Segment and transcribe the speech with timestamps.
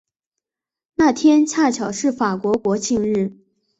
[0.95, 3.33] 那天恰巧是法国国庆日。